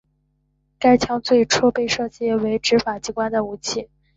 [0.79, 3.87] 该枪最初被设计为执法机关的武器。